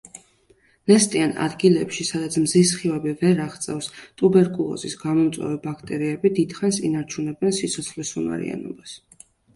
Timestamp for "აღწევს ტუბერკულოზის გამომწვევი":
3.45-5.61